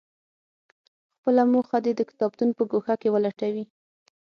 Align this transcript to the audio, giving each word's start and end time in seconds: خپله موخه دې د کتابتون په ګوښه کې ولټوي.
خپله 1.15 1.43
موخه 1.53 1.77
دې 1.85 1.91
د 1.95 2.01
کتابتون 2.09 2.49
په 2.57 2.63
ګوښه 2.71 2.95
کې 3.01 3.09
ولټوي. 3.11 3.65